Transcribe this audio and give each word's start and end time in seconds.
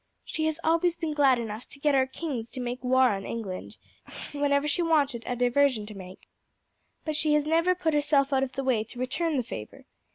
She 0.25 0.47
has 0.47 0.59
always 0.63 0.95
been 0.95 1.13
glad 1.13 1.37
enough 1.37 1.67
to 1.69 1.79
get 1.79 1.93
our 1.93 2.07
kings 2.07 2.49
to 2.53 2.59
make 2.59 2.83
war 2.83 3.09
on 3.09 3.23
England 3.23 3.77
whenever 4.31 4.67
she 4.67 4.81
wanted 4.81 5.21
a 5.27 5.35
diversion 5.35 5.87
made, 5.93 6.17
but 7.05 7.15
she 7.15 7.33
has 7.35 7.45
never 7.45 7.75
put 7.75 7.93
herself 7.93 8.33
out 8.33 8.41
of 8.41 8.53
the 8.53 8.63
way 8.63 8.83
to 8.83 8.99
return 8.99 9.37
the 9.37 9.43
favour. 9.43 9.85